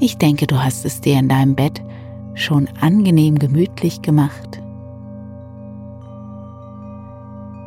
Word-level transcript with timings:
Ich 0.00 0.16
denke, 0.16 0.46
du 0.46 0.62
hast 0.62 0.84
es 0.84 1.00
dir 1.00 1.18
in 1.18 1.28
deinem 1.28 1.56
Bett 1.56 1.82
schon 2.34 2.68
angenehm 2.80 3.38
gemütlich 3.38 4.00
gemacht. 4.00 4.62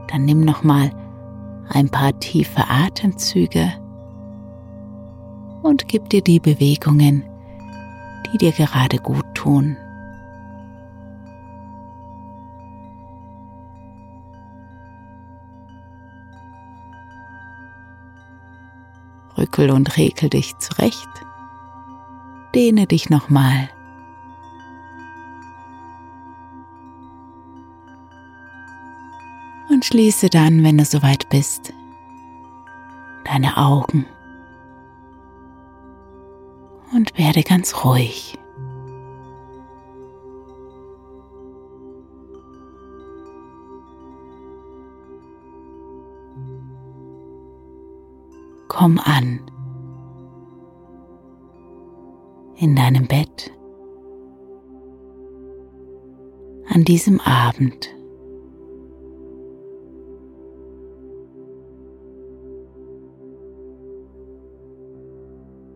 Dann 0.07 0.25
nimm 0.25 0.41
noch 0.41 0.63
mal 0.63 0.91
ein 1.69 1.89
paar 1.89 2.17
tiefe 2.19 2.63
Atemzüge 2.69 3.73
und 5.61 5.89
gib 5.89 6.09
dir 6.09 6.21
die 6.21 6.39
Bewegungen, 6.39 7.23
die 8.31 8.37
dir 8.37 8.53
gerade 8.53 8.97
gut 8.97 9.25
tun. 9.33 9.75
Rückel 19.37 19.71
und 19.71 19.97
rekel 19.97 20.29
dich 20.29 20.57
zurecht. 20.59 21.09
Dehne 22.53 22.85
dich 22.85 23.09
nochmal. 23.09 23.69
Und 29.69 29.85
schließe 29.85 30.29
dann, 30.29 30.63
wenn 30.63 30.77
du 30.77 30.85
soweit 30.85 31.29
bist, 31.29 31.73
deine 33.23 33.55
Augen 33.55 34.05
und 36.93 37.17
werde 37.17 37.43
ganz 37.43 37.85
ruhig. 37.85 38.37
Komm 48.67 48.99
an 48.99 49.50
in 52.61 52.75
deinem 52.75 53.07
Bett 53.07 53.51
an 56.69 56.83
diesem 56.83 57.19
Abend. 57.19 57.89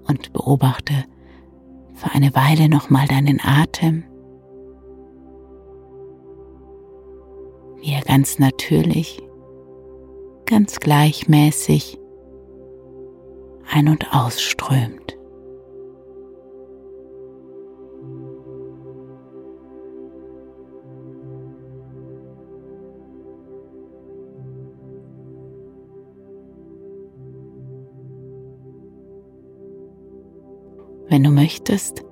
Und 0.07 0.31
beobachte 0.31 0.93
für 1.95 2.11
eine 2.11 2.35
Weile 2.35 2.69
nochmal 2.69 3.07
deinen 3.07 3.39
Atem, 3.43 4.03
wie 7.81 7.93
er 7.93 8.01
ganz 8.01 8.37
natürlich, 8.37 9.23
ganz 10.45 10.79
gleichmäßig 10.79 11.99
ein- 13.71 13.89
und 13.89 14.13
ausströmt. 14.13 15.04
Wenn 31.15 31.23
du 31.23 31.31
möchtest, 31.31 32.03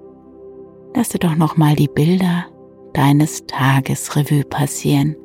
lasse 0.95 1.19
doch 1.19 1.35
noch 1.35 1.57
mal 1.57 1.75
die 1.75 1.89
Bilder 1.89 2.45
deines 2.93 3.45
Tages 3.47 4.15
Revue 4.15 4.45
passieren. 4.45 5.17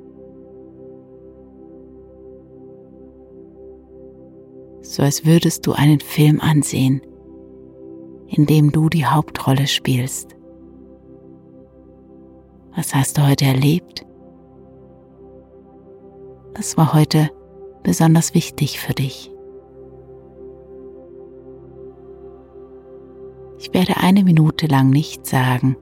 So 4.81 5.05
als 5.05 5.25
würdest 5.25 5.65
du 5.65 5.75
einen 5.75 6.01
Film 6.01 6.41
ansehen, 6.41 7.03
in 8.27 8.47
dem 8.47 8.73
du 8.73 8.89
die 8.89 9.07
Hauptrolle 9.07 9.69
spielst. 9.69 10.35
Was 12.75 12.97
hast 12.97 13.17
du 13.17 13.29
heute 13.29 13.45
erlebt? 13.45 14.05
Was 16.57 16.77
war 16.77 16.95
heute 16.95 17.31
besonders 17.85 18.35
wichtig 18.35 18.81
für 18.81 18.95
dich? 18.95 19.31
Ich 23.59 23.75
werde 23.75 23.97
eine 23.97 24.23
Minute 24.23 24.67
lang 24.67 24.91
nichts 24.91 25.31
sagen, 25.31 25.77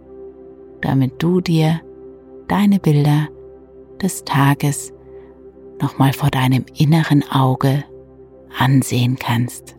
damit 0.81 1.23
du 1.23 1.41
dir 1.41 1.81
deine 2.49 2.79
Bilder 2.79 3.29
des 4.01 4.25
Tages 4.25 4.93
nochmal 5.81 6.13
vor 6.13 6.31
deinem 6.31 6.65
inneren 6.75 7.23
Auge 7.31 7.85
ansehen 8.59 9.17
kannst. 9.19 9.76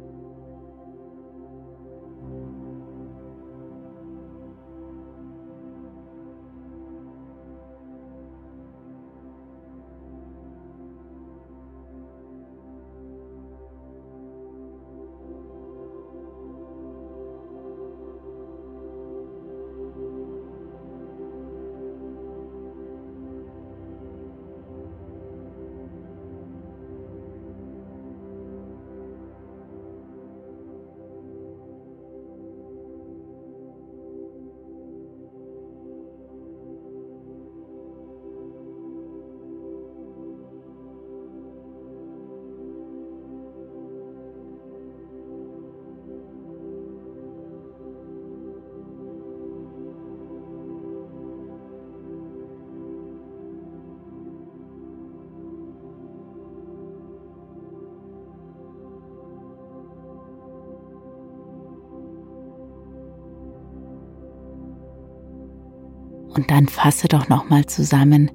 Und 66.37 66.51
dann 66.51 66.67
fasse 66.67 67.07
doch 67.07 67.29
noch 67.29 67.49
mal 67.49 67.65
zusammen, 67.65 68.29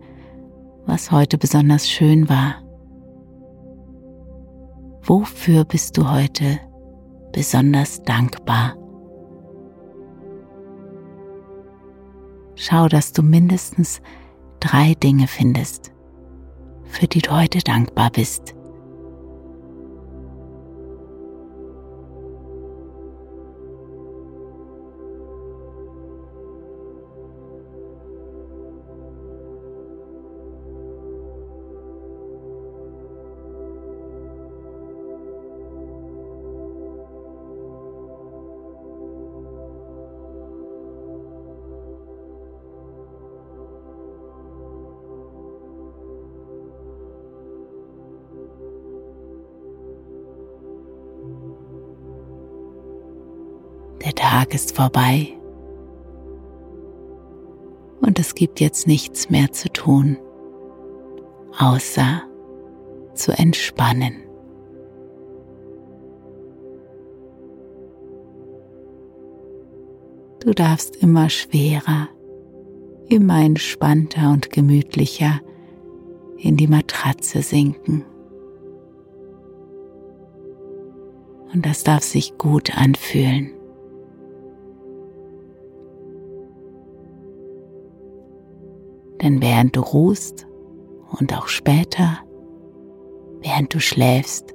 was 0.87 1.13
heute 1.13 1.39
besonders 1.39 1.89
schön 1.89 2.29
war. 2.29 2.57
Wofür 5.05 5.65
bist 5.65 5.97
du 5.97 6.11
heute 6.11 6.59
besonders 7.33 8.03
dankbar. 8.03 8.75
Schau, 12.57 12.89
dass 12.89 13.13
du 13.13 13.23
mindestens 13.23 14.01
drei 14.59 14.95
Dinge 14.95 15.29
findest, 15.29 15.93
für 16.85 17.07
die 17.07 17.21
du 17.21 17.31
heute 17.31 17.61
dankbar 17.61 18.11
bist. 18.11 18.55
Tag 54.23 54.55
ist 54.55 54.77
vorbei 54.77 55.37
und 58.03 58.21
es 58.21 58.37
gibt 58.37 58.61
jetzt 58.61 58.87
nichts 58.87 59.31
mehr 59.31 59.51
zu 59.51 59.69
tun, 59.69 60.17
außer 61.59 62.23
zu 63.15 63.33
entspannen. 63.33 64.15
Du 70.39 70.53
darfst 70.53 70.95
immer 70.95 71.29
schwerer, 71.29 72.09
immer 73.09 73.45
entspannter 73.45 74.31
und 74.31 74.51
gemütlicher 74.51 75.41
in 76.39 76.57
die 76.57 76.69
Matratze 76.69 77.43
sinken. 77.43 78.05
Und 81.53 81.67
das 81.67 81.83
darf 81.83 82.05
sich 82.05 82.39
gut 82.39 82.79
anfühlen. 82.79 83.51
Denn 89.23 89.41
während 89.41 89.77
du 89.77 89.81
ruhst 89.81 90.49
und 91.19 91.37
auch 91.37 91.47
später, 91.47 92.19
während 93.41 93.73
du 93.73 93.81
schläfst, 93.81 94.53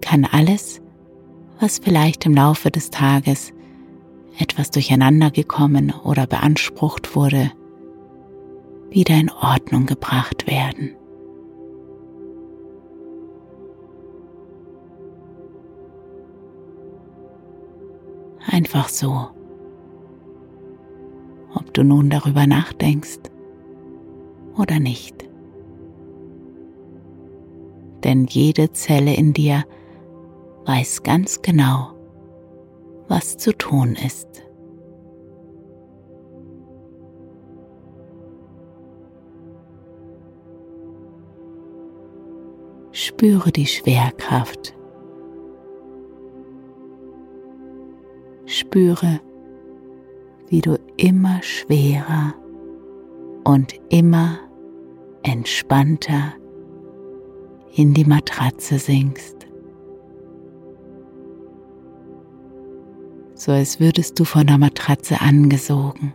kann 0.00 0.24
alles, 0.24 0.80
was 1.60 1.78
vielleicht 1.78 2.26
im 2.26 2.34
Laufe 2.34 2.70
des 2.70 2.90
Tages 2.90 3.52
etwas 4.38 4.70
durcheinander 4.70 5.30
gekommen 5.30 5.94
oder 6.04 6.26
beansprucht 6.26 7.14
wurde, 7.14 7.52
wieder 8.90 9.14
in 9.14 9.30
Ordnung 9.30 9.86
gebracht 9.86 10.46
werden. 10.46 10.96
Einfach 18.48 18.88
so 18.88 19.28
ob 21.56 21.72
du 21.72 21.82
nun 21.82 22.10
darüber 22.10 22.46
nachdenkst 22.46 23.20
oder 24.56 24.78
nicht. 24.78 25.28
Denn 28.04 28.26
jede 28.26 28.72
Zelle 28.72 29.14
in 29.14 29.32
dir 29.32 29.64
weiß 30.66 31.02
ganz 31.02 31.42
genau, 31.42 31.92
was 33.08 33.36
zu 33.36 33.56
tun 33.56 33.96
ist. 34.04 34.28
Spüre 42.92 43.50
die 43.50 43.66
Schwerkraft. 43.66 44.74
Spüre, 48.46 49.20
wie 50.48 50.60
du 50.60 50.78
immer 50.96 51.42
schwerer 51.42 52.34
und 53.44 53.74
immer 53.88 54.38
entspannter 55.22 56.34
in 57.74 57.94
die 57.94 58.04
Matratze 58.04 58.78
sinkst. 58.78 59.46
So 63.34 63.52
als 63.52 63.80
würdest 63.80 64.18
du 64.18 64.24
von 64.24 64.46
der 64.46 64.58
Matratze 64.58 65.20
angesogen. 65.20 66.14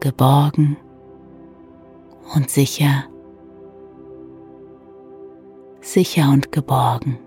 Geborgen 0.00 0.76
und 2.34 2.50
sicher, 2.50 3.04
sicher 5.80 6.28
und 6.30 6.52
geborgen. 6.52 7.18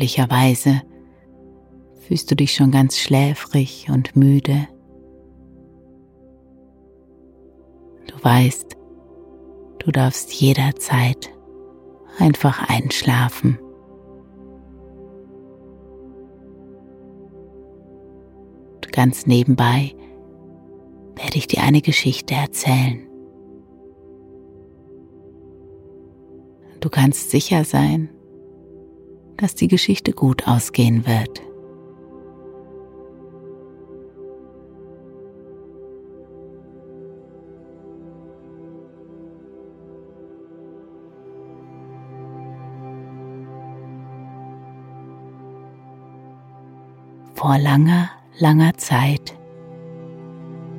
Möglicherweise 0.00 0.80
fühlst 2.00 2.30
du 2.30 2.34
dich 2.34 2.54
schon 2.54 2.70
ganz 2.70 2.96
schläfrig 2.96 3.88
und 3.92 4.16
müde. 4.16 4.66
Du 8.06 8.14
weißt, 8.24 8.78
du 9.80 9.90
darfst 9.90 10.32
jederzeit 10.32 11.30
einfach 12.18 12.66
einschlafen. 12.70 13.58
Und 18.76 18.90
ganz 18.90 19.26
nebenbei 19.26 19.94
werde 21.14 21.36
ich 21.36 21.46
dir 21.46 21.62
eine 21.62 21.82
Geschichte 21.82 22.32
erzählen. 22.32 23.06
Du 26.80 26.88
kannst 26.88 27.30
sicher 27.30 27.64
sein, 27.64 28.08
dass 29.40 29.54
die 29.54 29.68
Geschichte 29.68 30.12
gut 30.12 30.46
ausgehen 30.46 31.06
wird. 31.06 31.40
Vor 47.34 47.56
langer, 47.58 48.10
langer 48.38 48.76
Zeit 48.76 49.34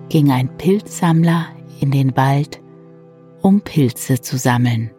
ging 0.10 0.30
ein 0.30 0.56
Pilzsammler 0.58 1.48
in 1.80 1.90
den 1.90 2.16
Wald, 2.16 2.62
um 3.42 3.62
Pilze 3.62 4.22
zu 4.22 4.38
sammeln. 4.38 4.92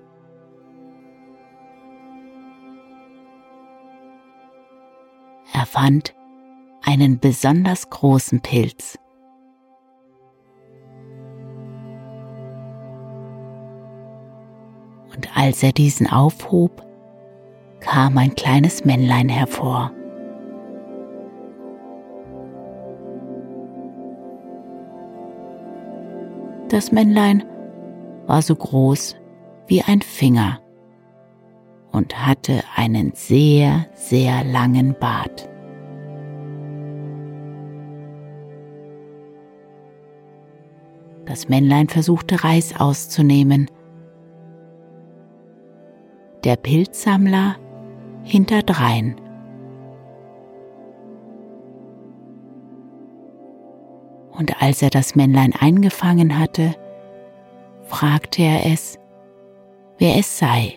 Fand 5.72 6.14
einen 6.82 7.18
besonders 7.18 7.88
großen 7.88 8.42
Pilz. 8.42 8.98
Und 15.14 15.34
als 15.34 15.62
er 15.62 15.72
diesen 15.72 16.06
aufhob, 16.06 16.86
kam 17.80 18.18
ein 18.18 18.34
kleines 18.34 18.84
Männlein 18.84 19.30
hervor. 19.30 19.92
Das 26.68 26.92
Männlein 26.92 27.44
war 28.26 28.42
so 28.42 28.54
groß 28.54 29.16
wie 29.68 29.80
ein 29.80 30.02
Finger 30.02 30.60
und 31.92 32.26
hatte 32.26 32.62
einen 32.76 33.12
sehr, 33.14 33.86
sehr 33.94 34.44
langen 34.44 34.94
Bart. 34.98 35.48
Das 41.32 41.48
Männlein 41.48 41.88
versuchte 41.88 42.44
Reis 42.44 42.78
auszunehmen. 42.78 43.70
Der 46.44 46.56
Pilzsammler 46.56 47.56
hinterdrein. 48.22 49.16
Und 54.32 54.60
als 54.60 54.82
er 54.82 54.90
das 54.90 55.14
Männlein 55.14 55.54
eingefangen 55.58 56.38
hatte, 56.38 56.74
fragte 57.84 58.42
er 58.42 58.70
es, 58.70 58.98
wer 59.96 60.18
es 60.18 60.38
sei. 60.38 60.74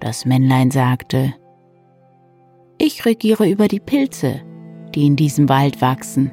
Das 0.00 0.24
Männlein 0.24 0.70
sagte, 0.70 1.34
Ich 2.78 3.04
regiere 3.04 3.46
über 3.46 3.68
die 3.68 3.80
Pilze, 3.80 4.40
die 4.94 5.06
in 5.06 5.16
diesem 5.16 5.48
Wald 5.48 5.80
wachsen. 5.80 6.30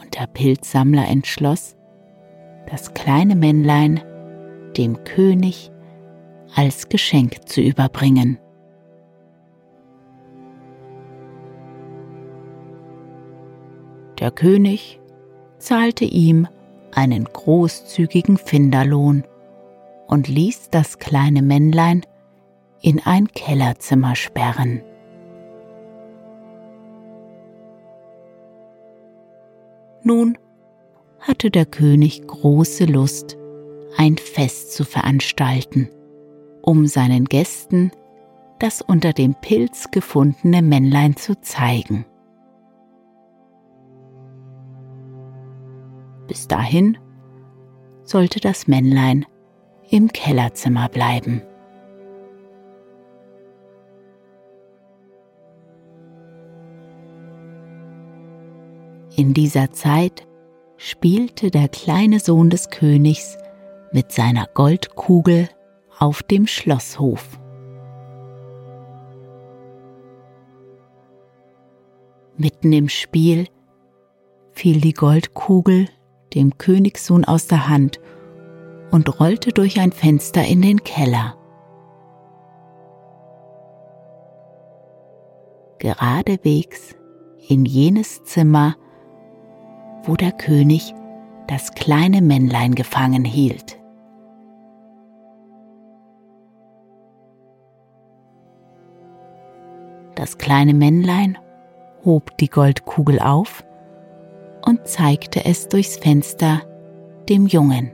Und 0.00 0.18
der 0.18 0.26
Pilzsammler 0.26 1.08
entschloss, 1.08 1.76
das 2.70 2.94
kleine 2.94 3.36
Männlein 3.36 4.00
dem 4.76 5.04
König 5.04 5.70
als 6.54 6.88
Geschenk 6.88 7.48
zu 7.48 7.60
überbringen. 7.60 8.38
Der 14.18 14.30
König 14.30 15.00
zahlte 15.58 16.04
ihm 16.04 16.46
einen 16.94 17.24
großzügigen 17.24 18.36
Finderlohn 18.36 19.24
und 20.06 20.28
ließ 20.28 20.70
das 20.70 20.98
kleine 20.98 21.42
Männlein 21.42 22.02
in 22.82 23.00
ein 23.04 23.28
Kellerzimmer 23.28 24.16
sperren. 24.16 24.82
Nun 30.02 30.36
hatte 31.20 31.50
der 31.50 31.64
König 31.64 32.26
große 32.26 32.84
Lust, 32.86 33.38
ein 33.96 34.16
Fest 34.16 34.72
zu 34.72 34.84
veranstalten, 34.84 35.88
um 36.60 36.86
seinen 36.86 37.26
Gästen 37.26 37.92
das 38.58 38.82
unter 38.82 39.12
dem 39.12 39.34
Pilz 39.34 39.90
gefundene 39.90 40.62
Männlein 40.62 41.16
zu 41.16 41.40
zeigen. 41.40 42.04
Bis 46.26 46.48
dahin 46.48 46.98
sollte 48.04 48.40
das 48.40 48.66
Männlein 48.66 49.26
im 49.90 50.08
Kellerzimmer 50.08 50.88
bleiben. 50.88 51.42
In 59.22 59.34
dieser 59.34 59.70
Zeit 59.70 60.26
spielte 60.76 61.52
der 61.52 61.68
kleine 61.68 62.18
Sohn 62.18 62.50
des 62.50 62.70
Königs 62.70 63.38
mit 63.92 64.10
seiner 64.10 64.48
Goldkugel 64.52 65.48
auf 65.96 66.24
dem 66.24 66.48
Schlosshof. 66.48 67.38
Mitten 72.36 72.72
im 72.72 72.88
Spiel 72.88 73.46
fiel 74.50 74.80
die 74.80 74.92
Goldkugel 74.92 75.86
dem 76.34 76.58
Königssohn 76.58 77.24
aus 77.24 77.46
der 77.46 77.68
Hand 77.68 78.00
und 78.90 79.20
rollte 79.20 79.52
durch 79.52 79.78
ein 79.78 79.92
Fenster 79.92 80.44
in 80.44 80.62
den 80.62 80.82
Keller. 80.82 81.36
Geradewegs 85.78 86.96
in 87.46 87.64
jenes 87.64 88.24
Zimmer, 88.24 88.74
wo 90.04 90.16
der 90.16 90.32
König 90.32 90.94
das 91.46 91.72
kleine 91.72 92.22
Männlein 92.22 92.74
gefangen 92.74 93.24
hielt. 93.24 93.78
Das 100.14 100.38
kleine 100.38 100.74
Männlein 100.74 101.38
hob 102.04 102.36
die 102.38 102.48
Goldkugel 102.48 103.18
auf 103.18 103.64
und 104.64 104.86
zeigte 104.86 105.44
es 105.44 105.68
durchs 105.68 105.96
Fenster 105.96 106.62
dem 107.28 107.46
Jungen. 107.46 107.90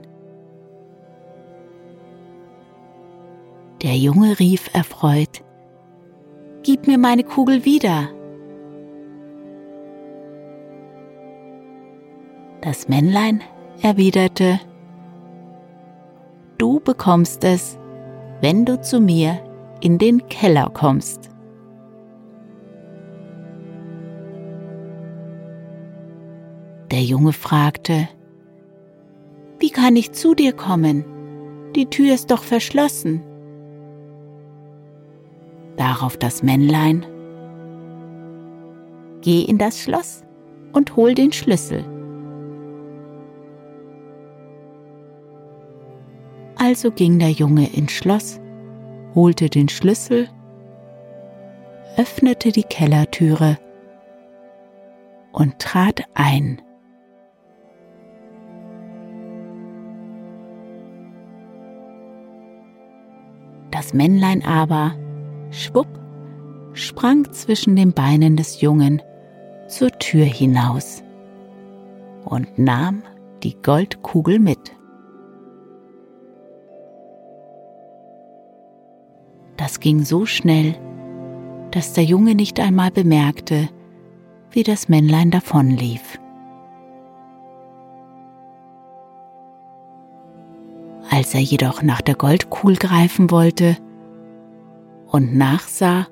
Der 3.81 3.95
Junge 3.95 4.39
rief 4.39 4.69
erfreut, 4.73 5.43
Gib 6.63 6.87
mir 6.87 6.97
meine 6.97 7.23
Kugel 7.23 7.63
wieder. 7.63 8.09
Das 12.61 12.89
Männlein 12.89 13.41
erwiderte, 13.81 14.59
Du 16.57 16.81
bekommst 16.81 17.45
es, 17.45 17.79
wenn 18.41 18.65
du 18.65 18.81
zu 18.81 18.99
mir 18.99 19.39
in 19.79 19.97
den 19.97 20.27
Keller 20.27 20.69
kommst. 20.73 21.29
Der 26.91 27.01
Junge 27.01 27.31
fragte, 27.31 28.09
Wie 29.59 29.69
kann 29.69 29.95
ich 29.95 30.11
zu 30.11 30.35
dir 30.35 30.51
kommen? 30.51 31.05
Die 31.77 31.85
Tür 31.85 32.13
ist 32.13 32.29
doch 32.29 32.43
verschlossen. 32.43 33.21
Darauf 35.77 36.17
das 36.17 36.43
Männlein, 36.43 37.05
Geh 39.21 39.43
in 39.43 39.57
das 39.57 39.79
Schloss 39.79 40.23
und 40.73 40.97
hol 40.97 41.13
den 41.13 41.31
Schlüssel. 41.31 41.85
Also 46.61 46.91
ging 46.91 47.19
der 47.19 47.31
Junge 47.31 47.73
ins 47.73 47.93
Schloss, 47.93 48.41
holte 49.15 49.49
den 49.49 49.69
Schlüssel, 49.69 50.27
öffnete 51.95 52.51
die 52.51 52.63
Kellertüre 52.63 53.57
und 55.31 55.57
trat 55.57 56.01
ein. 56.15 56.61
Das 63.71 63.93
Männlein 63.93 64.43
aber, 64.43 64.95
schwupp, 65.51 65.87
sprang 66.73 67.31
zwischen 67.31 67.77
den 67.77 67.93
Beinen 67.93 68.35
des 68.35 68.59
Jungen 68.59 69.01
zur 69.69 69.91
Tür 69.91 70.25
hinaus 70.25 71.03
und 72.25 72.59
nahm 72.59 73.03
die 73.43 73.55
Goldkugel 73.61 74.39
mit. 74.39 74.73
Das 79.59 79.81
ging 79.81 80.05
so 80.05 80.25
schnell, 80.25 80.73
dass 81.71 81.91
der 81.91 82.05
Junge 82.05 82.33
nicht 82.33 82.61
einmal 82.61 82.91
bemerkte, 82.91 83.67
wie 84.51 84.63
das 84.63 84.87
Männlein 84.87 85.31
davonlief. 85.31 86.17
Als 91.11 91.33
er 91.33 91.41
jedoch 91.41 91.81
nach 91.81 91.99
der 91.99 92.15
Goldkugel 92.15 92.77
greifen 92.77 93.31
wollte 93.31 93.75
und 95.07 95.35
nachsah, 95.35 96.07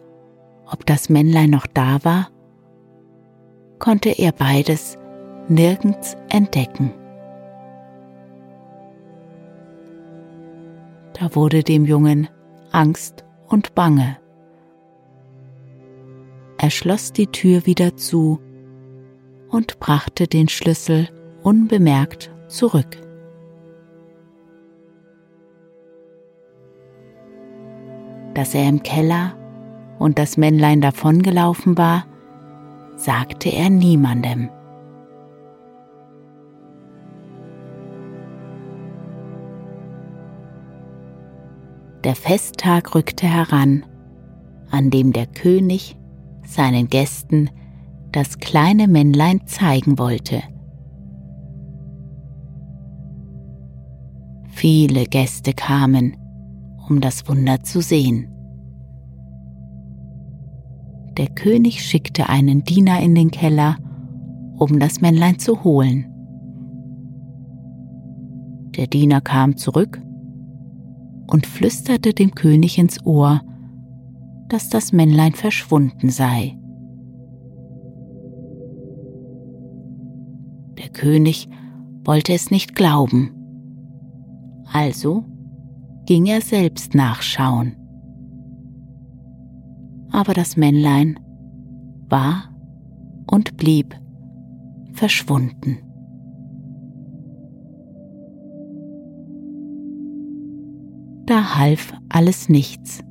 ob 0.70 0.86
das 0.86 1.08
Männlein 1.08 1.51
noch 1.51 1.68
da 1.68 2.04
war, 2.04 2.27
konnte 3.80 4.10
er 4.10 4.34
beides 4.34 4.98
nirgends 5.48 6.18
entdecken. 6.27 6.92
Da 11.13 11.34
wurde 11.34 11.63
dem 11.63 11.86
Jungen 11.86 12.27
Angst 12.74 13.24
und 13.48 13.75
Bange. 13.75 14.18
Er 16.58 16.70
schloss 16.70 17.13
die 17.13 17.27
Tür 17.27 17.66
wieder 17.66 17.96
zu 17.96 18.39
und 19.50 19.80
brachte 19.80 20.27
den 20.27 20.50
Schlüssel 20.50 21.10
unbemerkt 21.44 22.32
zurück. 22.48 22.98
Dass 28.34 28.54
er 28.54 28.68
im 28.68 28.84
Keller 28.84 29.36
und 30.00 30.20
das 30.20 30.38
Männlein 30.38 30.82
davongelaufen 30.82 31.77
war, 31.77 32.06
sagte 32.96 33.50
er 33.50 33.70
niemandem. 33.70 34.50
Der 42.08 42.16
Festtag 42.16 42.96
rückte 42.96 43.28
heran, 43.28 43.86
an 44.72 44.90
dem 44.90 45.12
der 45.12 45.26
König 45.26 45.98
seinen 46.46 46.88
Gästen 46.88 47.50
das 48.14 48.38
kleine 48.38 48.88
Männlein 48.88 49.46
zeigen 49.46 50.00
wollte. 50.00 50.42
Viele 54.46 55.04
Gäste 55.04 55.52
kamen, 55.52 56.16
um 56.88 57.02
das 57.02 57.28
Wunder 57.28 57.62
zu 57.64 57.82
sehen. 57.82 58.30
Der 61.18 61.28
König 61.28 61.84
schickte 61.84 62.30
einen 62.30 62.64
Diener 62.64 63.02
in 63.02 63.16
den 63.16 63.32
Keller, 63.32 63.76
um 64.58 64.80
das 64.80 65.02
Männlein 65.02 65.40
zu 65.40 65.62
holen. 65.66 66.06
Der 68.78 68.88
Diener 68.88 69.20
kam 69.20 69.58
zurück 69.58 70.02
und 71.27 71.46
flüsterte 71.46 72.13
dem 72.13 72.34
König 72.34 72.77
ins 72.77 73.05
Ohr, 73.05 73.41
dass 74.48 74.69
das 74.69 74.93
Männlein 74.93 75.34
verschwunden 75.34 76.10
sei. 76.10 76.57
Der 80.77 80.89
König 80.89 81.50
wollte 82.03 82.34
es 82.34 82.50
nicht 82.51 82.75
glauben, 82.75 83.34
Also 84.72 85.25
ging 86.05 86.25
er 86.25 86.41
selbst 86.41 86.96
nachschauen. 86.96 87.75
Aber 90.12 90.34
das 90.34 90.55
Männlein 90.55 91.19
war 92.10 92.50
und 93.29 93.57
blieb 93.57 93.96
verschwunden. 94.93 95.87
Da 101.27 101.57
half 101.57 101.93
alles 102.07 102.48
nichts. 102.48 103.03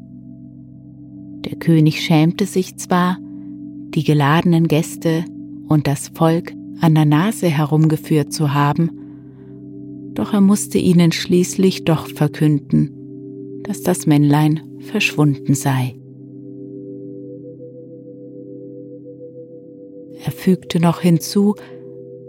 Der 1.45 1.57
König 1.57 2.01
schämte 2.01 2.47
sich 2.47 2.77
zwar, 2.79 3.19
die 3.95 4.05
geladenen 4.05 4.69
Gäste 4.69 5.25
und 5.69 5.87
das 5.87 6.09
Volk 6.09 6.55
an 6.81 6.95
der 6.95 7.05
Nase 7.05 7.49
herumgeführt 7.49 8.33
zu 8.33 8.55
haben, 8.55 8.91
doch 10.15 10.33
er 10.33 10.41
musste 10.41 10.79
ihnen 10.79 11.13
schließlich 11.13 11.85
doch 11.85 12.09
verkünden, 12.09 13.61
dass 13.63 13.83
das 13.83 14.07
Männlein 14.07 14.61
verschwunden 14.81 15.55
sei. 15.55 15.95
Er 20.25 20.33
fügte 20.33 20.81
noch 20.81 21.03
hinzu, 21.03 21.55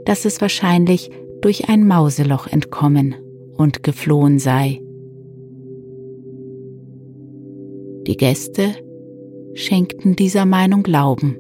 dass 0.04 0.26
es 0.26 0.42
wahrscheinlich 0.42 1.12
durch 1.40 1.70
ein 1.70 1.88
Mauseloch 1.88 2.48
entkommen 2.48 3.16
und 3.56 3.84
geflohen 3.84 4.38
sei. 4.38 4.82
Die 8.08 8.16
Gäste 8.16 8.74
schenkten 9.54 10.16
dieser 10.16 10.46
Meinung 10.46 10.82
Glauben, 10.82 11.36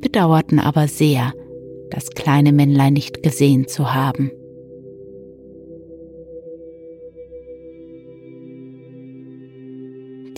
bedauerten 0.00 0.58
aber 0.58 0.88
sehr, 0.88 1.34
das 1.90 2.08
kleine 2.12 2.50
Männlein 2.50 2.94
nicht 2.94 3.22
gesehen 3.22 3.68
zu 3.68 3.92
haben. 3.92 4.30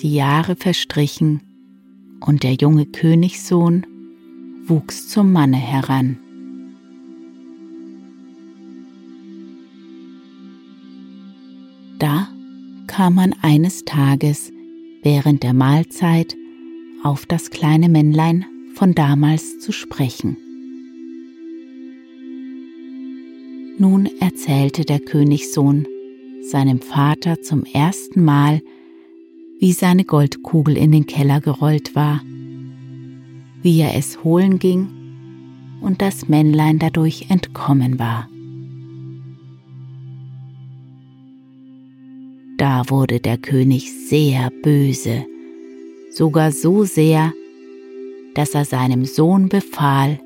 Die 0.01 0.13
Jahre 0.13 0.57
verstrichen 0.57 1.41
und 2.27 2.43
der 2.43 2.55
junge 2.55 2.87
Königssohn 2.87 3.87
wuchs 4.67 5.09
zum 5.09 5.31
Manne 5.31 5.57
heran. 5.57 6.19
Da 12.01 12.27
kam 12.89 13.15
man 13.15 13.35
eines 13.41 13.85
Tages 13.85 14.51
während 15.05 15.43
der 15.43 15.53
Mahlzeit 15.53 16.37
auf 17.05 17.27
das 17.27 17.51
kleine 17.51 17.89
Männlein 17.89 18.47
von 18.75 18.95
damals 18.95 19.61
zu 19.61 19.71
sprechen. 19.71 20.37
Nun 23.79 24.09
erzählte 24.19 24.85
der 24.85 25.01
Königssohn 25.01 25.87
seinem 26.51 26.81
Vater 26.81 27.43
zum 27.43 27.65
ersten 27.65 28.25
Mal, 28.25 28.63
wie 29.61 29.73
seine 29.73 30.05
Goldkugel 30.05 30.77
in 30.77 30.91
den 30.91 31.07
Keller 31.07 31.41
gerollt 31.41 31.95
war, 31.95 32.23
wie 33.63 33.81
er 33.81 33.95
es 33.97 34.25
holen 34.25 34.59
ging 34.59 34.89
und 35.81 36.01
das 36.01 36.29
Männlein 36.29 36.79
dadurch 36.79 37.27
entkommen 37.31 37.99
war. 37.99 38.29
Wurde 42.89 43.21
der 43.21 43.39
König 43.39 43.93
sehr 44.09 44.51
böse, 44.63 45.25
sogar 46.11 46.53
so 46.53 46.85
sehr, 46.85 47.33
dass 48.35 48.55
er 48.55 48.65
seinem 48.65 49.05
Sohn 49.05 49.49
befahl, 49.49 50.21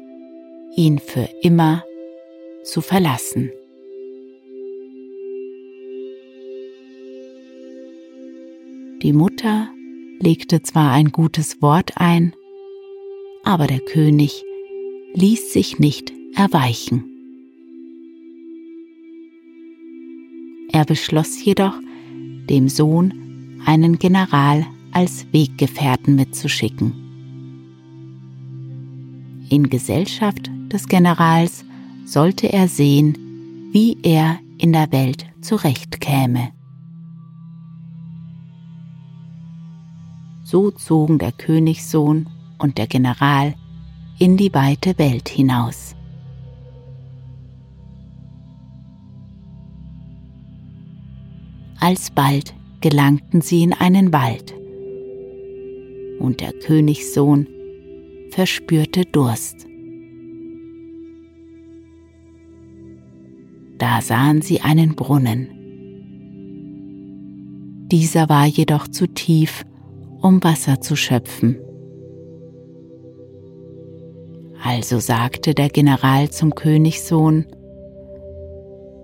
ihn 0.76 0.98
für 0.98 1.28
immer 1.42 1.84
zu 2.64 2.80
verlassen. 2.80 3.50
Die 9.02 9.12
Mutter 9.12 9.68
legte 10.18 10.62
zwar 10.62 10.90
ein 10.92 11.12
gutes 11.12 11.62
Wort 11.62 11.92
ein, 11.96 12.34
aber 13.44 13.66
der 13.66 13.80
König 13.80 14.44
ließ 15.14 15.52
sich 15.52 15.78
nicht 15.78 16.12
erweichen. 16.34 17.04
Er 20.72 20.84
beschloss 20.84 21.44
jedoch, 21.44 21.78
dem 22.48 22.68
Sohn 22.68 23.60
einen 23.66 23.98
General 23.98 24.66
als 24.92 25.26
Weggefährten 25.32 26.16
mitzuschicken. 26.16 26.94
In 29.48 29.70
Gesellschaft 29.70 30.50
des 30.72 30.88
Generals 30.88 31.64
sollte 32.04 32.52
er 32.52 32.68
sehen, 32.68 33.16
wie 33.72 33.96
er 34.02 34.38
in 34.58 34.72
der 34.72 34.90
Welt 34.92 35.26
zurechtkäme. 35.40 36.50
So 40.44 40.70
zogen 40.70 41.18
der 41.18 41.32
Königssohn 41.32 42.28
und 42.58 42.78
der 42.78 42.86
General 42.86 43.54
in 44.18 44.36
die 44.36 44.52
weite 44.52 44.98
Welt 44.98 45.28
hinaus. 45.28 45.87
Alsbald 51.80 52.54
gelangten 52.80 53.40
sie 53.40 53.62
in 53.62 53.72
einen 53.72 54.12
Wald, 54.12 54.54
und 56.18 56.40
der 56.40 56.52
Königssohn 56.52 57.46
verspürte 58.30 59.04
Durst. 59.04 59.66
Da 63.78 64.00
sahen 64.00 64.42
sie 64.42 64.60
einen 64.60 64.96
Brunnen. 64.96 65.48
Dieser 67.90 68.28
war 68.28 68.46
jedoch 68.46 68.88
zu 68.88 69.06
tief, 69.06 69.64
um 70.20 70.42
Wasser 70.42 70.80
zu 70.80 70.96
schöpfen. 70.96 71.56
Also 74.62 74.98
sagte 74.98 75.54
der 75.54 75.68
General 75.68 76.28
zum 76.28 76.54
Königssohn, 76.54 77.46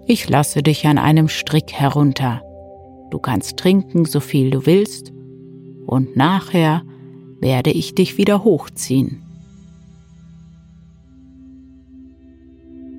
Ich 0.06 0.28
lasse 0.28 0.62
dich 0.62 0.86
an 0.86 0.98
einem 0.98 1.28
Strick 1.28 1.72
herunter. 1.72 2.42
Du 3.14 3.20
kannst 3.20 3.58
trinken, 3.58 4.06
so 4.06 4.18
viel 4.18 4.50
du 4.50 4.66
willst, 4.66 5.12
und 5.86 6.16
nachher 6.16 6.82
werde 7.38 7.70
ich 7.70 7.94
dich 7.94 8.18
wieder 8.18 8.42
hochziehen. 8.42 9.22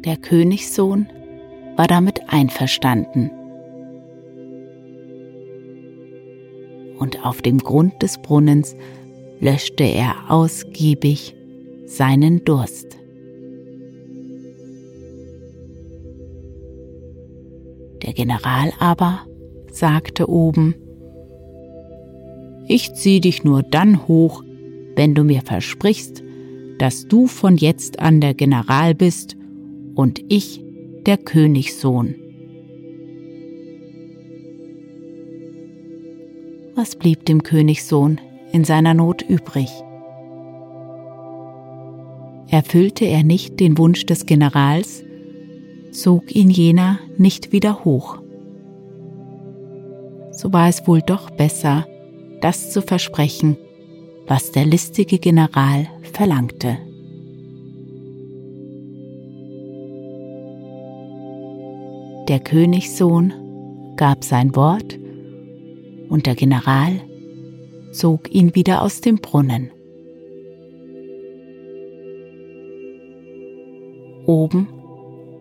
Der 0.05 0.15
Königssohn 0.15 1.07
war 1.75 1.87
damit 1.87 2.29
einverstanden. 2.29 3.29
Und 6.97 7.25
auf 7.25 7.41
dem 7.41 7.57
Grund 7.57 8.01
des 8.01 8.17
Brunnens 8.19 8.77
löschte 9.41 9.83
er 9.83 10.15
ausgiebig 10.29 11.35
seinen 11.87 12.45
Durst. 12.45 12.97
Der 18.01 18.13
General 18.13 18.71
aber 18.79 19.25
sagte 19.75 20.29
oben, 20.29 20.75
ich 22.67 22.93
zieh 22.95 23.19
dich 23.19 23.43
nur 23.43 23.61
dann 23.61 24.07
hoch, 24.07 24.43
wenn 24.95 25.13
du 25.13 25.23
mir 25.23 25.41
versprichst, 25.41 26.23
dass 26.79 27.07
du 27.07 27.27
von 27.27 27.57
jetzt 27.57 27.99
an 27.99 28.21
der 28.21 28.33
General 28.33 28.95
bist 28.95 29.35
und 29.93 30.21
ich 30.29 30.63
der 31.05 31.17
Königssohn. 31.17 32.15
Was 36.73 36.95
blieb 36.95 37.25
dem 37.25 37.43
Königssohn 37.43 38.19
in 38.51 38.63
seiner 38.63 38.93
Not 38.93 39.21
übrig? 39.21 39.69
Erfüllte 42.49 43.05
er 43.05 43.23
nicht 43.23 43.59
den 43.59 43.77
Wunsch 43.77 44.05
des 44.05 44.25
Generals, 44.25 45.03
zog 45.91 46.35
ihn 46.35 46.49
jener 46.49 46.99
nicht 47.17 47.51
wieder 47.51 47.85
hoch. 47.85 48.24
So 50.35 50.51
war 50.51 50.67
es 50.67 50.85
wohl 50.85 51.01
doch 51.01 51.29
besser, 51.29 51.87
das 52.41 52.71
zu 52.71 52.81
versprechen, 52.81 53.57
was 54.27 54.51
der 54.51 54.65
listige 54.65 55.17
General 55.17 55.87
verlangte. 56.13 56.77
Der 62.27 62.39
Königssohn 62.39 63.33
gab 63.97 64.23
sein 64.23 64.55
Wort 64.55 64.97
und 66.09 66.25
der 66.25 66.35
General 66.35 66.99
zog 67.91 68.33
ihn 68.33 68.55
wieder 68.55 68.81
aus 68.81 68.99
dem 68.99 69.17
Brunnen. 69.17 69.71
Oben 74.25 74.67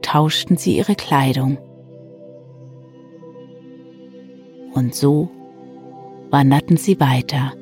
tauschten 0.02 0.56
sie 0.56 0.76
ihre 0.76 0.94
Kleidung. 0.94 1.58
Und 4.74 4.94
so 4.94 5.28
wanderten 6.30 6.76
sie 6.76 6.98
weiter. 7.00 7.52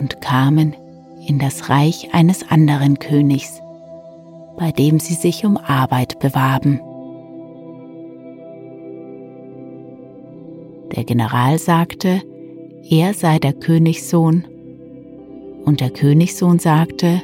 Und 0.00 0.20
kamen 0.20 0.74
in 1.26 1.38
das 1.38 1.70
Reich 1.70 2.12
eines 2.12 2.48
anderen 2.50 2.98
Königs, 2.98 3.60
bei 4.58 4.72
dem 4.72 4.98
sie 4.98 5.14
sich 5.14 5.44
um 5.44 5.56
Arbeit 5.56 6.18
bewarben. 6.18 6.80
Der 10.94 11.04
General 11.04 11.58
sagte, 11.58 12.22
er 12.90 13.14
sei 13.14 13.38
der 13.38 13.52
Königssohn, 13.52 14.44
und 15.64 15.80
der 15.80 15.90
Königssohn 15.90 16.58
sagte, 16.58 17.22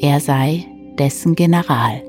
er 0.00 0.20
sei 0.20 0.64
dessen 0.98 1.34
General. 1.34 2.05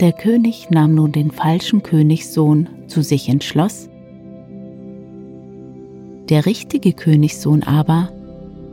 Der 0.00 0.12
König 0.14 0.70
nahm 0.70 0.94
nun 0.94 1.12
den 1.12 1.30
falschen 1.30 1.82
Königssohn 1.82 2.70
zu 2.86 3.02
sich 3.02 3.28
ins 3.28 3.44
Schloss. 3.44 3.90
Der 6.30 6.46
richtige 6.46 6.94
Königssohn 6.94 7.62
aber 7.62 8.10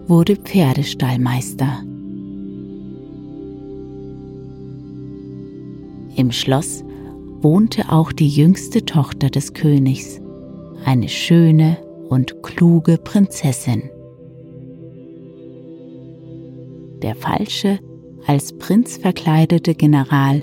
wurde 0.08 0.38
Pferdestallmeister. 0.38 1.84
Im 6.16 6.32
Schloss 6.32 6.86
wohnte 7.42 7.92
auch 7.92 8.14
die 8.14 8.30
jüngste 8.30 8.86
Tochter 8.86 9.30
des 9.30 9.54
Königs, 9.54 10.22
eine 10.86 11.10
schöne 11.10 11.78
und 12.08 12.42
kluge 12.42 12.98
Prinzessin. 12.98 13.84
Der 17.02 17.16
falsche, 17.16 17.80
als 18.26 18.58
Prinz 18.58 18.96
verkleidete 18.96 19.76
General 19.76 20.42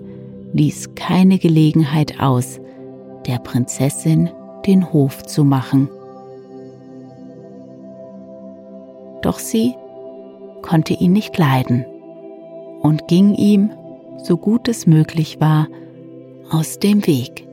ließ 0.54 0.94
keine 0.94 1.38
Gelegenheit 1.38 2.20
aus, 2.20 2.60
der 3.26 3.38
Prinzessin 3.38 4.30
den 4.66 4.92
Hof 4.92 5.24
zu 5.24 5.44
machen. 5.44 5.88
Doch 9.20 9.38
sie 9.38 9.74
konnte 10.62 10.94
ihn 10.94 11.12
nicht 11.12 11.36
leiden 11.36 11.84
und 12.80 13.08
ging 13.08 13.34
ihm, 13.34 13.70
so 14.22 14.36
gut 14.36 14.68
es 14.68 14.86
möglich 14.86 15.40
war, 15.40 15.66
aus 16.50 16.78
dem 16.78 17.06
Weg. 17.06 17.46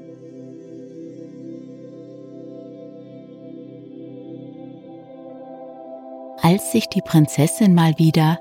Als 6.42 6.72
sich 6.72 6.88
die 6.88 7.02
Prinzessin 7.02 7.74
mal 7.74 7.98
wieder 7.98 8.40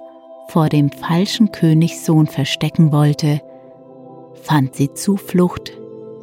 vor 0.48 0.68
dem 0.68 0.90
falschen 0.90 1.52
Königssohn 1.52 2.26
verstecken 2.26 2.92
wollte, 2.92 3.40
fand 4.42 4.74
sie 4.74 4.92
Zuflucht 4.92 5.72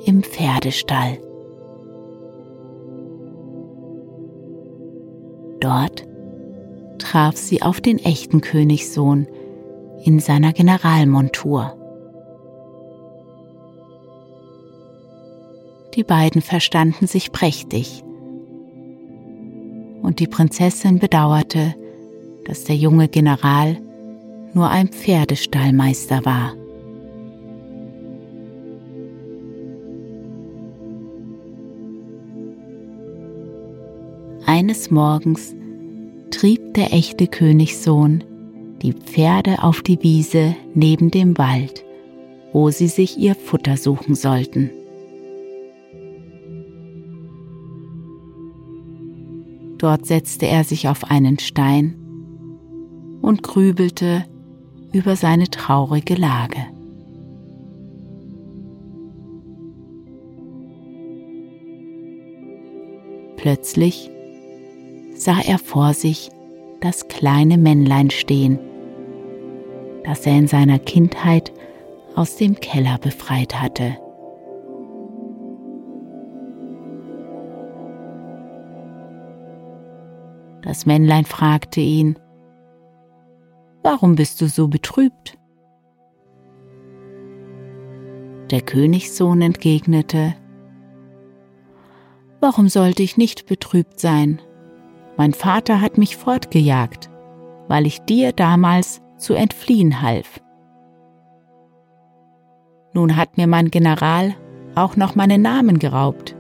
im 0.06 0.23
Pferdestall. 0.23 1.19
Dort 5.60 6.08
traf 6.99 7.36
sie 7.36 7.62
auf 7.62 7.82
den 7.82 7.99
echten 7.99 8.41
Königssohn 8.41 9.27
in 10.03 10.19
seiner 10.19 10.53
Generalmontur. 10.53 11.73
Die 15.95 16.03
beiden 16.03 16.41
verstanden 16.41 17.08
sich 17.08 17.32
prächtig, 17.32 18.03
und 20.03 20.19
die 20.19 20.27
Prinzessin 20.27 20.99
bedauerte, 20.99 21.75
dass 22.45 22.63
der 22.63 22.75
junge 22.75 23.10
General 23.10 23.77
nur 24.53 24.69
ein 24.69 24.88
Pferdestallmeister 24.88 26.23
war. 26.23 26.53
Eines 34.67 34.91
Morgens 34.91 35.56
trieb 36.30 36.73
der 36.73 36.91
echte 36.91 37.27
Königssohn 37.27 38.25
die 38.82 38.91
Pferde 38.91 39.63
auf 39.63 39.82
die 39.82 40.03
Wiese 40.03 40.58
neben 40.73 41.10
dem 41.10 41.38
Wald, 41.38 41.86
wo 42.51 42.69
sie 42.69 42.89
sich 42.89 43.17
ihr 43.17 43.36
Futter 43.36 43.77
suchen 43.77 44.13
sollten. 44.13 44.69
Dort 49.77 50.06
setzte 50.06 50.47
er 50.47 50.65
sich 50.65 50.89
auf 50.89 51.06
einen 51.10 51.39
Stein 51.39 51.95
und 53.21 53.43
grübelte 53.43 54.25
über 54.91 55.15
seine 55.15 55.45
traurige 55.45 56.15
Lage. 56.15 56.60
Plötzlich 63.38 64.12
sah 65.17 65.39
er 65.39 65.58
vor 65.58 65.93
sich 65.93 66.30
das 66.80 67.08
kleine 67.08 67.58
Männlein 67.58 68.10
stehen, 68.12 68.60
das 70.03 70.25
er 70.25 70.38
in 70.38 70.47
seiner 70.47 70.80
Kindheit 70.80 71.51
aus 72.15 72.36
dem 72.36 72.56
Keller 72.56 72.97
befreit 72.99 73.60
hatte. 73.60 73.97
Das 80.62 80.86
Männlein 80.86 81.25
fragte 81.25 81.82
ihn, 81.82 82.19
Warum 83.84 84.15
bist 84.15 84.41
du 84.41 84.47
so 84.47 84.67
betrübt? 84.67 85.38
Der 88.51 88.62
Königssohn 88.62 89.41
entgegnete, 89.41 90.36
Warum 92.39 92.69
sollte 92.69 93.01
ich 93.01 93.17
nicht 93.17 93.45
betrübt 93.45 93.99
sein? 93.99 94.41
Mein 95.17 95.34
Vater 95.34 95.82
hat 95.82 95.97
mich 95.97 96.15
fortgejagt, 96.15 97.10
weil 97.67 97.88
ich 97.88 98.01
dir 98.01 98.32
damals 98.32 99.01
zu 99.17 99.34
entfliehen 99.34 100.01
half. 100.01 100.39
Nun 102.93 103.15
hat 103.15 103.38
mir 103.38 103.47
mein 103.47 103.71
General 103.71 104.36
auch 104.75 104.95
noch 104.95 105.15
meinen 105.15 105.41
Namen 105.41 105.80
geraubt 105.80 106.36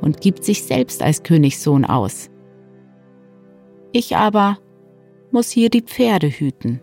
und 0.00 0.20
gibt 0.20 0.44
sich 0.44 0.62
selbst 0.62 1.02
als 1.02 1.24
Königssohn 1.24 1.84
aus. 1.84 2.30
Ich 3.92 4.16
aber 4.16 4.58
muss 5.32 5.50
hier 5.50 5.68
die 5.68 5.82
Pferde 5.82 6.28
hüten. 6.28 6.80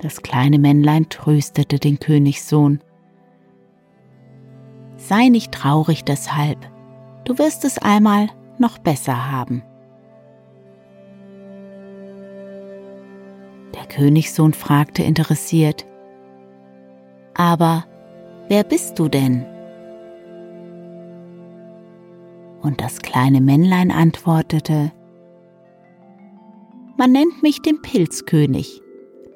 Das 0.00 0.22
kleine 0.22 0.58
Männlein 0.58 1.08
tröstete 1.08 1.78
den 1.78 1.98
Königssohn 1.98 2.80
Sei 5.08 5.28
nicht 5.28 5.52
traurig 5.52 6.02
deshalb, 6.02 6.58
du 7.24 7.38
wirst 7.38 7.64
es 7.64 7.78
einmal 7.78 8.26
noch 8.58 8.78
besser 8.78 9.30
haben. 9.30 9.62
Der 13.72 13.86
Königssohn 13.88 14.52
fragte 14.52 15.04
interessiert, 15.04 15.86
Aber 17.34 17.84
wer 18.48 18.64
bist 18.64 18.98
du 18.98 19.06
denn? 19.06 19.46
Und 22.62 22.80
das 22.80 22.98
kleine 22.98 23.40
Männlein 23.40 23.92
antwortete, 23.92 24.90
Man 26.96 27.12
nennt 27.12 27.44
mich 27.44 27.62
den 27.62 27.80
Pilzkönig, 27.80 28.82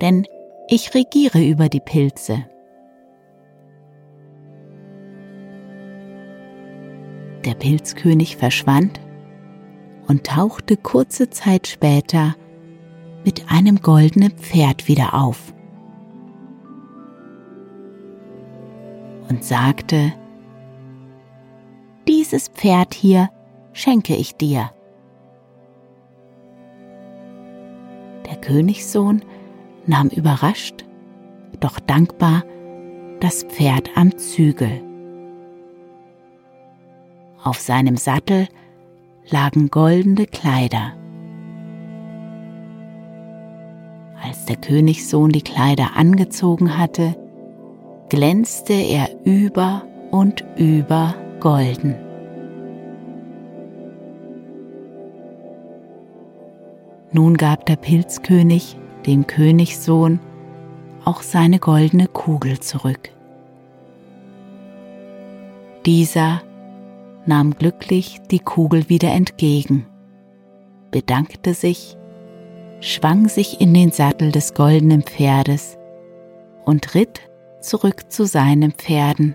denn 0.00 0.26
ich 0.66 0.96
regiere 0.96 1.44
über 1.44 1.68
die 1.68 1.78
Pilze. 1.78 2.44
Der 7.44 7.54
Pilzkönig 7.54 8.36
verschwand 8.36 9.00
und 10.08 10.24
tauchte 10.24 10.76
kurze 10.76 11.30
Zeit 11.30 11.66
später 11.66 12.34
mit 13.24 13.50
einem 13.50 13.80
goldenen 13.80 14.32
Pferd 14.32 14.88
wieder 14.88 15.14
auf 15.14 15.54
und 19.28 19.44
sagte, 19.44 20.12
dieses 22.08 22.48
Pferd 22.48 22.92
hier 22.94 23.30
schenke 23.72 24.16
ich 24.16 24.36
dir. 24.36 24.70
Der 28.28 28.36
Königssohn 28.36 29.22
nahm 29.86 30.08
überrascht, 30.08 30.84
doch 31.60 31.78
dankbar 31.78 32.42
das 33.20 33.44
Pferd 33.44 33.90
am 33.96 34.16
Zügel. 34.18 34.89
Auf 37.42 37.58
seinem 37.58 37.96
Sattel 37.96 38.48
lagen 39.30 39.70
goldene 39.70 40.26
Kleider. 40.26 40.92
Als 44.22 44.44
der 44.44 44.56
Königssohn 44.56 45.30
die 45.30 45.40
Kleider 45.40 45.96
angezogen 45.96 46.76
hatte, 46.76 47.16
glänzte 48.10 48.74
er 48.74 49.08
über 49.24 49.84
und 50.10 50.44
über 50.56 51.14
golden. 51.40 51.96
Nun 57.12 57.36
gab 57.36 57.64
der 57.64 57.76
Pilzkönig 57.76 58.76
dem 59.06 59.26
Königssohn 59.26 60.20
auch 61.04 61.22
seine 61.22 61.58
goldene 61.58 62.06
Kugel 62.06 62.60
zurück. 62.60 63.10
Dieser 65.86 66.42
nahm 67.26 67.54
glücklich 67.54 68.18
die 68.30 68.38
Kugel 68.38 68.88
wieder 68.88 69.10
entgegen, 69.10 69.86
bedankte 70.90 71.54
sich, 71.54 71.96
schwang 72.80 73.28
sich 73.28 73.60
in 73.60 73.74
den 73.74 73.90
Sattel 73.90 74.32
des 74.32 74.54
goldenen 74.54 75.02
Pferdes 75.02 75.78
und 76.64 76.94
ritt 76.94 77.20
zurück 77.60 78.10
zu 78.10 78.24
seinen 78.24 78.72
Pferden, 78.72 79.34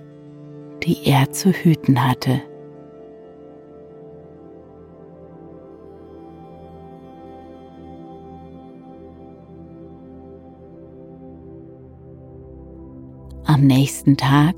die 0.84 1.06
er 1.06 1.32
zu 1.32 1.52
hüten 1.52 2.06
hatte. 2.06 2.42
Am 13.46 13.62
nächsten 13.62 14.18
Tag 14.18 14.56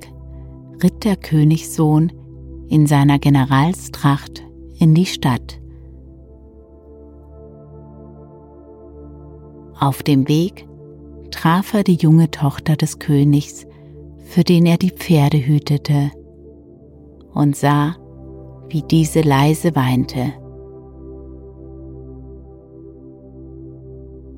ritt 0.81 1.03
der 1.03 1.17
Königssohn 1.17 2.11
in 2.69 2.87
seiner 2.87 3.19
Generalstracht 3.19 4.43
in 4.79 4.93
die 4.93 5.05
Stadt. 5.05 5.59
Auf 9.79 10.03
dem 10.03 10.27
Weg 10.27 10.67
traf 11.31 11.73
er 11.73 11.83
die 11.83 11.95
junge 11.95 12.31
Tochter 12.31 12.75
des 12.75 12.99
Königs, 12.99 13.65
für 14.25 14.43
den 14.43 14.65
er 14.65 14.77
die 14.77 14.91
Pferde 14.91 15.37
hütete, 15.37 16.11
und 17.33 17.55
sah, 17.55 17.95
wie 18.69 18.81
diese 18.81 19.21
leise 19.21 19.75
weinte. 19.75 20.33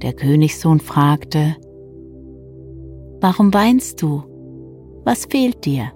Der 0.01 0.13
Königssohn 0.13 0.79
fragte, 0.79 1.55
Warum 3.21 3.53
weinst 3.53 4.01
du? 4.01 4.23
Was 5.03 5.25
fehlt 5.25 5.65
dir? 5.65 5.91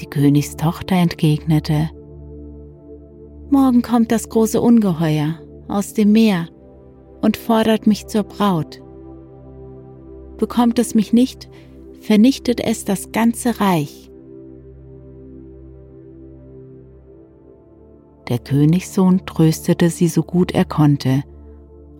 Die 0.00 0.06
Königstochter 0.06 0.96
entgegnete, 0.96 1.90
Morgen 3.50 3.80
kommt 3.80 4.12
das 4.12 4.28
große 4.28 4.60
Ungeheuer 4.60 5.40
aus 5.68 5.94
dem 5.94 6.12
Meer 6.12 6.48
und 7.22 7.38
fordert 7.38 7.86
mich 7.86 8.06
zur 8.06 8.22
Braut. 8.22 8.82
Bekommt 10.36 10.78
es 10.78 10.94
mich 10.94 11.14
nicht, 11.14 11.48
vernichtet 12.00 12.60
es 12.60 12.84
das 12.84 13.10
ganze 13.10 13.58
Reich. 13.58 14.10
Der 18.28 18.38
Königssohn 18.38 19.24
tröstete 19.24 19.88
sie 19.88 20.08
so 20.08 20.22
gut 20.22 20.52
er 20.52 20.66
konnte 20.66 21.22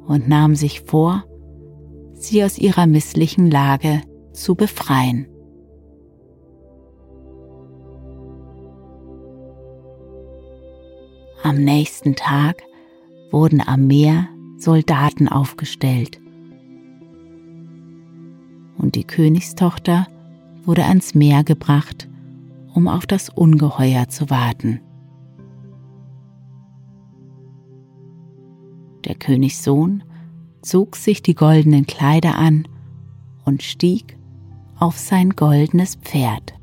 und 0.06 0.28
nahm 0.28 0.54
sich 0.54 0.82
vor, 0.82 1.24
sie 2.12 2.44
aus 2.44 2.58
ihrer 2.58 2.86
misslichen 2.86 3.50
Lage 3.50 4.02
zu 4.34 4.54
befreien. 4.54 5.26
Am 11.48 11.64
nächsten 11.64 12.14
Tag 12.14 12.62
wurden 13.30 13.62
am 13.66 13.86
Meer 13.86 14.28
Soldaten 14.58 15.28
aufgestellt 15.28 16.20
und 18.76 18.96
die 18.96 19.04
Königstochter 19.04 20.08
wurde 20.66 20.84
ans 20.84 21.14
Meer 21.14 21.44
gebracht, 21.44 22.06
um 22.74 22.86
auf 22.86 23.06
das 23.06 23.30
Ungeheuer 23.30 24.08
zu 24.08 24.28
warten. 24.28 24.82
Der 29.06 29.14
Königssohn 29.14 30.04
zog 30.60 30.96
sich 30.96 31.22
die 31.22 31.34
goldenen 31.34 31.86
Kleider 31.86 32.36
an 32.36 32.68
und 33.46 33.62
stieg 33.62 34.18
auf 34.78 34.98
sein 34.98 35.30
goldenes 35.30 35.94
Pferd. 35.94 36.57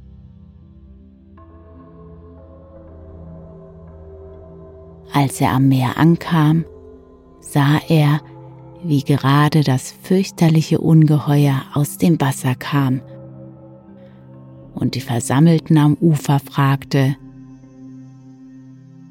Als 5.15 5.39
er 5.39 5.54
am 5.54 5.69
Meer 5.69 5.97
ankam, 5.97 6.65
sah 7.39 7.80
er, 7.88 8.19
wie 8.84 9.01
gerade 9.01 9.62
das 9.62 9.93
fürchterliche 9.93 10.80
Ungeheuer 10.82 11.63
aus 11.73 11.97
dem 11.97 12.19
Wasser 12.19 12.54
kam 12.54 12.99
und 14.73 14.93
die 14.95 14.99
Versammelten 14.99 15.78
am 15.78 15.93
Ufer 16.01 16.39
fragte, 16.39 17.15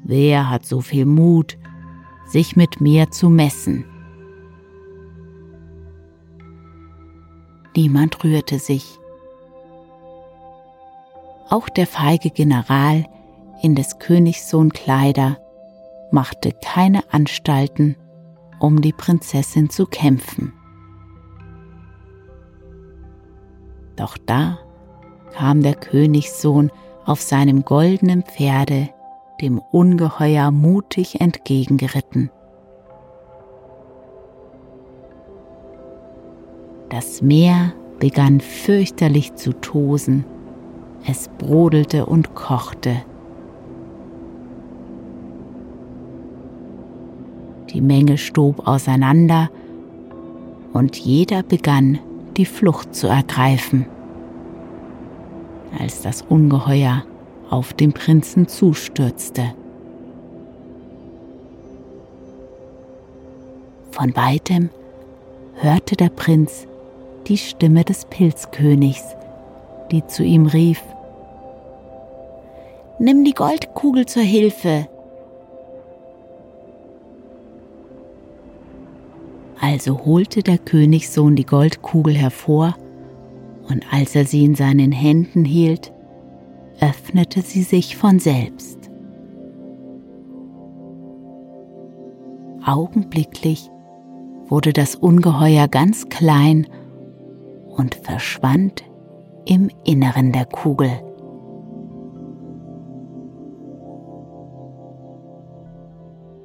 Wer 0.03 0.47
hat 0.47 0.67
so 0.67 0.81
viel 0.81 1.07
Mut, 1.07 1.57
sich 2.27 2.55
mit 2.55 2.79
mir 2.79 3.09
zu 3.09 3.27
messen? 3.27 3.83
Niemand 7.75 8.23
rührte 8.23 8.59
sich. 8.59 8.99
Auch 11.49 11.67
der 11.67 11.87
feige 11.87 12.29
General 12.29 13.07
in 13.63 13.73
des 13.73 13.97
Königssohn 13.97 14.71
Kleider 14.71 15.39
machte 16.11 16.51
keine 16.63 17.01
Anstalten, 17.11 17.95
um 18.59 18.81
die 18.81 18.93
Prinzessin 18.93 19.69
zu 19.69 19.85
kämpfen. 19.85 20.53
Doch 23.95 24.17
da 24.17 24.59
kam 25.33 25.61
der 25.61 25.75
Königssohn 25.75 26.71
auf 27.05 27.21
seinem 27.21 27.63
goldenen 27.63 28.23
Pferde 28.23 28.89
dem 29.41 29.59
Ungeheuer 29.71 30.51
mutig 30.51 31.19
entgegengeritten. 31.21 32.29
Das 36.89 37.21
Meer 37.21 37.73
begann 37.99 38.39
fürchterlich 38.39 39.35
zu 39.35 39.53
tosen, 39.59 40.25
es 41.07 41.29
brodelte 41.37 42.05
und 42.05 42.35
kochte. 42.35 43.03
Die 47.75 47.81
Menge 47.81 48.17
stob 48.17 48.69
auseinander 48.69 49.49
und 50.71 50.95
jeder 50.95 51.43
begann 51.43 51.99
die 52.37 52.45
Flucht 52.45 52.95
zu 52.95 53.07
ergreifen, 53.07 53.85
als 55.77 56.01
das 56.01 56.21
Ungeheuer 56.21 57.03
auf 57.49 57.73
den 57.73 57.91
Prinzen 57.91 58.47
zustürzte. 58.47 59.53
Von 63.91 64.15
weitem 64.15 64.69
hörte 65.55 65.97
der 65.97 66.09
Prinz 66.09 66.67
die 67.27 67.37
Stimme 67.37 67.83
des 67.83 68.05
Pilzkönigs, 68.05 69.03
die 69.91 70.07
zu 70.07 70.23
ihm 70.23 70.45
rief, 70.45 70.81
Nimm 72.99 73.25
die 73.25 73.33
Goldkugel 73.33 74.05
zur 74.05 74.23
Hilfe. 74.23 74.87
Also 79.67 80.05
holte 80.05 80.43
der 80.43 80.59
Königssohn 80.59 81.35
die 81.35 81.45
Goldkugel 81.47 82.13
hervor, 82.13 82.75
und 83.67 83.83
als 83.91 84.15
er 84.15 84.23
sie 84.23 84.45
in 84.45 84.53
seinen 84.53 84.91
Händen 84.91 85.43
hielt, 85.43 85.91
öffnete 86.79 87.41
sie 87.41 87.63
sich 87.63 87.97
von 87.97 88.19
selbst. 88.19 88.77
Augenblicklich 92.63 93.71
wurde 94.49 94.71
das 94.71 94.93
Ungeheuer 94.93 95.67
ganz 95.67 96.09
klein 96.09 96.67
und 97.67 97.95
verschwand 97.95 98.83
im 99.47 99.71
Inneren 99.83 100.31
der 100.31 100.45
Kugel. 100.45 100.91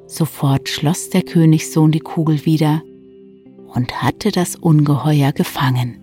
Sofort 0.07 0.71
schloss 0.71 1.11
der 1.11 1.21
Königssohn 1.21 1.93
die 1.93 2.01
Kugel 2.01 2.47
wieder 2.47 2.81
und 3.75 4.03
hatte 4.03 4.31
das 4.31 4.57
Ungeheuer 4.57 5.33
gefangen. 5.33 5.97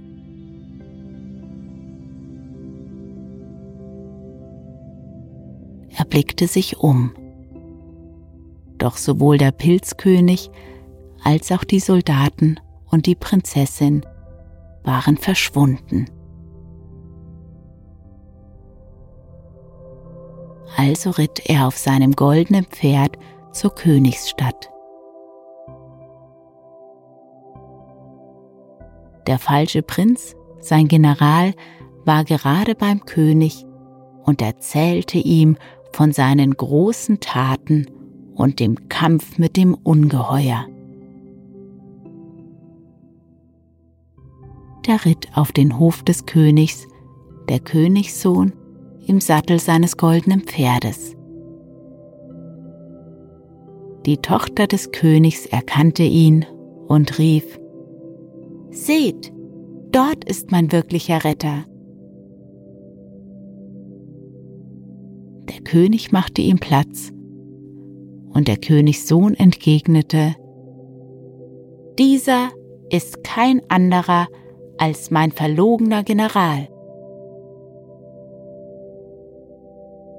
Er 5.97 6.06
blickte 6.06 6.47
sich 6.47 6.77
um. 6.77 7.12
Doch 8.77 8.97
sowohl 8.97 9.38
der 9.38 9.51
Pilzkönig 9.51 10.51
als 11.23 11.51
auch 11.51 11.63
die 11.63 11.80
Soldaten 11.80 12.60
und 12.86 13.08
die 13.08 13.15
Prinzessin 13.15 14.06
waren 14.84 15.17
verschwunden. 15.17 16.06
Also 20.77 21.10
ritt 21.10 21.49
er 21.49 21.67
auf 21.67 21.77
seinem 21.77 22.13
goldenen 22.13 22.65
Pferd 22.65 23.17
zur 23.51 23.73
Königsstadt. 23.73 24.69
Der 29.27 29.39
falsche 29.39 29.81
Prinz, 29.83 30.35
sein 30.61 30.87
General, 30.87 31.53
war 32.05 32.23
gerade 32.23 32.75
beim 32.75 33.05
König 33.05 33.65
und 34.23 34.41
erzählte 34.41 35.17
ihm 35.17 35.57
von 35.91 36.13
seinen 36.13 36.53
großen 36.53 37.19
Taten 37.19 37.87
und 38.35 38.59
dem 38.61 38.87
Kampf 38.87 39.37
mit 39.37 39.57
dem 39.57 39.73
Ungeheuer. 39.73 40.65
Da 44.83 44.95
ritt 45.03 45.27
auf 45.35 45.51
den 45.51 45.77
Hof 45.77 46.03
des 46.03 46.25
Königs 46.25 46.87
der 47.49 47.59
Königssohn 47.59 48.53
im 49.05 49.19
Sattel 49.19 49.59
seines 49.59 49.97
goldenen 49.97 50.41
Pferdes. 50.41 51.15
Die 54.05 54.17
Tochter 54.17 54.67
des 54.67 54.91
Königs 54.91 55.45
erkannte 55.45 56.03
ihn 56.03 56.45
und 56.87 57.19
rief, 57.19 57.59
Seht, 58.69 59.34
dort 59.91 60.25
ist 60.25 60.51
mein 60.51 60.71
wirklicher 60.71 61.23
Retter. 61.23 61.65
Der 65.49 65.62
König 65.63 66.12
machte 66.12 66.41
ihm 66.41 66.60
Platz, 66.60 67.12
und 68.34 68.47
der 68.47 68.58
Königssohn 68.58 69.34
entgegnete, 69.34 70.36
Dieser 71.97 72.49
ist 72.89 73.23
kein 73.23 73.62
anderer 73.69 74.27
als 74.77 75.10
mein 75.10 75.32
verlogener 75.32 76.03
General. 76.03 76.67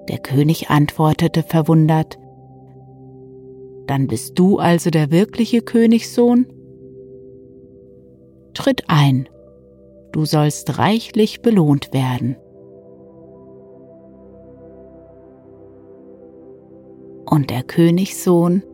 Der 0.08 0.18
König 0.18 0.70
antwortete 0.70 1.42
verwundert, 1.42 2.18
Dann 3.86 4.06
bist 4.06 4.38
du 4.38 4.58
also 4.58 4.90
der 4.90 5.10
wirkliche 5.10 5.62
Königssohn? 5.62 6.46
Tritt 8.58 8.82
ein, 8.88 9.28
du 10.10 10.24
sollst 10.24 10.80
reichlich 10.80 11.42
belohnt 11.42 11.92
werden. 11.92 12.34
Und 17.30 17.50
der 17.50 17.62
Königssohn 17.62 18.64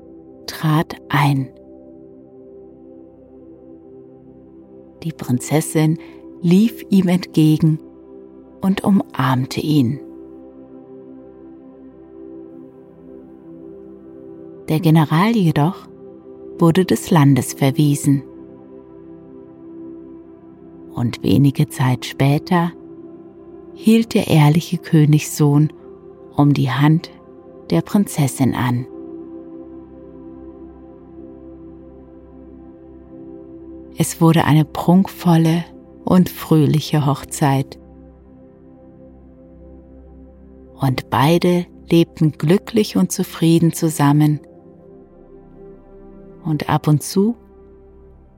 trat 0.46 0.96
ein. 1.10 1.50
Die 5.02 5.12
Prinzessin 5.12 5.98
lief 6.40 6.82
ihm 6.88 7.08
entgegen 7.08 7.78
und 8.62 8.84
umarmte 8.84 9.60
ihn. 9.60 10.00
Der 14.70 14.80
General 14.80 15.32
jedoch 15.32 15.86
wurde 16.58 16.86
des 16.86 17.10
Landes 17.10 17.52
verwiesen. 17.52 18.22
Und 20.94 21.22
wenige 21.22 21.68
Zeit 21.68 22.06
später 22.06 22.72
hielt 23.74 24.14
der 24.14 24.28
ehrliche 24.28 24.78
Königssohn 24.78 25.72
um 26.36 26.54
die 26.54 26.70
Hand 26.70 27.10
der 27.70 27.82
Prinzessin 27.82 28.54
an. 28.54 28.86
Es 33.96 34.20
wurde 34.20 34.44
eine 34.44 34.64
prunkvolle 34.64 35.64
und 36.04 36.28
fröhliche 36.28 37.06
Hochzeit. 37.06 37.78
Und 40.80 41.10
beide 41.10 41.66
lebten 41.88 42.32
glücklich 42.32 42.96
und 42.96 43.12
zufrieden 43.12 43.72
zusammen 43.72 44.40
und 46.44 46.68
ab 46.68 46.88
und 46.88 47.02
zu 47.02 47.36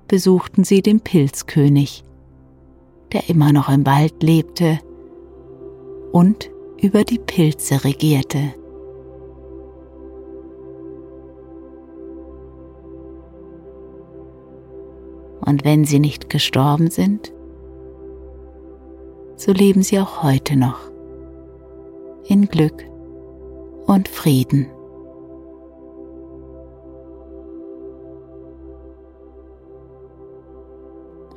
besuchten 0.08 0.64
sie 0.64 0.82
den 0.82 1.00
Pilzkönig, 1.00 2.04
der 3.16 3.30
immer 3.30 3.50
noch 3.50 3.70
im 3.70 3.86
Wald 3.86 4.22
lebte 4.22 4.78
und 6.12 6.50
über 6.76 7.02
die 7.02 7.18
Pilze 7.18 7.82
regierte. 7.82 8.52
Und 15.46 15.64
wenn 15.64 15.86
sie 15.86 15.98
nicht 15.98 16.28
gestorben 16.28 16.90
sind, 16.90 17.32
so 19.36 19.52
leben 19.52 19.82
sie 19.82 19.98
auch 19.98 20.22
heute 20.22 20.58
noch 20.58 20.80
in 22.28 22.48
Glück 22.48 22.84
und 23.86 24.08
Frieden. 24.08 24.66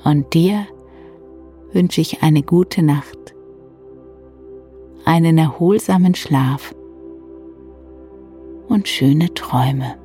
Und 0.03 0.33
dir 0.33 0.67
wünsche 1.73 2.01
ich 2.01 2.23
eine 2.23 2.43
gute 2.43 2.81
Nacht, 2.83 3.35
einen 5.05 5.37
erholsamen 5.37 6.15
Schlaf 6.15 6.73
und 8.67 8.87
schöne 8.87 9.33
Träume. 9.33 9.95